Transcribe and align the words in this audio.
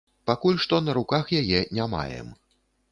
Пакуль 0.29 0.57
што 0.65 0.79
на 0.87 0.95
руках 0.99 1.31
яе 1.43 1.63
не 1.81 1.91
маем. 1.97 2.35